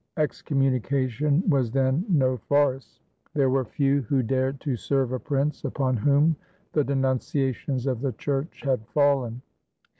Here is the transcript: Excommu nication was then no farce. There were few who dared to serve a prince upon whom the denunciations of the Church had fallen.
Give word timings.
Excommu 0.17 0.71
nication 0.79 1.47
was 1.47 1.69
then 1.69 2.03
no 2.09 2.35
farce. 2.35 2.99
There 3.35 3.51
were 3.51 3.63
few 3.63 4.01
who 4.01 4.23
dared 4.23 4.59
to 4.61 4.75
serve 4.75 5.11
a 5.11 5.19
prince 5.19 5.63
upon 5.63 5.95
whom 5.97 6.37
the 6.73 6.83
denunciations 6.83 7.85
of 7.85 8.01
the 8.01 8.13
Church 8.13 8.61
had 8.63 8.83
fallen. 8.87 9.43